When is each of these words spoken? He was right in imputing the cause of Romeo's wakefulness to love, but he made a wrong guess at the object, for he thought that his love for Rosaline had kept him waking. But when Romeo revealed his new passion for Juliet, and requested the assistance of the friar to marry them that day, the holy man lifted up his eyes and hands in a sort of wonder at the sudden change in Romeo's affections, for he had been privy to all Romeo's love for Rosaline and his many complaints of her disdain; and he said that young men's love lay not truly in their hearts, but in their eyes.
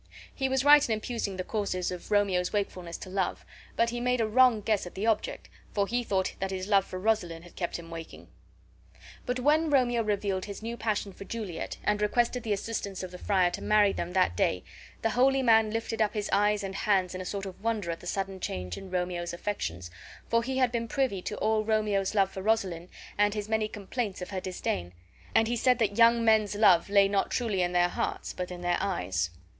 He 0.33 0.49
was 0.49 0.65
right 0.65 0.83
in 0.89 0.93
imputing 0.95 1.37
the 1.37 1.43
cause 1.43 1.91
of 1.91 2.09
Romeo's 2.09 2.51
wakefulness 2.51 2.97
to 2.97 3.09
love, 3.11 3.45
but 3.75 3.91
he 3.91 3.99
made 3.99 4.19
a 4.19 4.25
wrong 4.25 4.61
guess 4.61 4.87
at 4.87 4.95
the 4.95 5.05
object, 5.05 5.47
for 5.75 5.85
he 5.85 6.03
thought 6.03 6.33
that 6.39 6.49
his 6.49 6.67
love 6.67 6.85
for 6.85 6.97
Rosaline 6.97 7.43
had 7.43 7.55
kept 7.55 7.77
him 7.77 7.91
waking. 7.91 8.27
But 9.27 9.39
when 9.39 9.69
Romeo 9.69 10.01
revealed 10.01 10.45
his 10.45 10.63
new 10.63 10.75
passion 10.75 11.13
for 11.13 11.23
Juliet, 11.23 11.77
and 11.83 12.01
requested 12.01 12.41
the 12.41 12.51
assistance 12.51 13.03
of 13.03 13.11
the 13.11 13.19
friar 13.19 13.51
to 13.51 13.61
marry 13.61 13.93
them 13.93 14.13
that 14.13 14.35
day, 14.35 14.63
the 15.03 15.11
holy 15.11 15.43
man 15.43 15.69
lifted 15.69 16.01
up 16.01 16.15
his 16.15 16.31
eyes 16.33 16.63
and 16.63 16.73
hands 16.73 17.13
in 17.13 17.21
a 17.21 17.23
sort 17.25 17.45
of 17.45 17.63
wonder 17.63 17.91
at 17.91 17.99
the 17.99 18.07
sudden 18.07 18.39
change 18.39 18.77
in 18.79 18.89
Romeo's 18.89 19.33
affections, 19.33 19.91
for 20.27 20.41
he 20.41 20.57
had 20.57 20.71
been 20.71 20.87
privy 20.87 21.21
to 21.21 21.37
all 21.37 21.63
Romeo's 21.63 22.15
love 22.15 22.31
for 22.31 22.41
Rosaline 22.41 22.89
and 23.19 23.35
his 23.35 23.47
many 23.47 23.67
complaints 23.67 24.19
of 24.19 24.31
her 24.31 24.41
disdain; 24.41 24.93
and 25.35 25.47
he 25.47 25.55
said 25.55 25.77
that 25.77 25.95
young 25.99 26.25
men's 26.25 26.55
love 26.55 26.89
lay 26.89 27.07
not 27.07 27.29
truly 27.29 27.61
in 27.61 27.71
their 27.73 27.87
hearts, 27.89 28.33
but 28.33 28.49
in 28.49 28.61
their 28.61 28.77
eyes. 28.81 29.29